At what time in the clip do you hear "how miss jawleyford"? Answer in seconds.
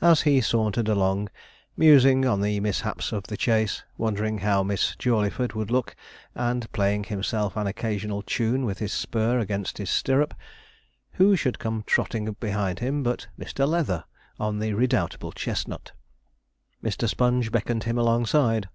4.38-5.52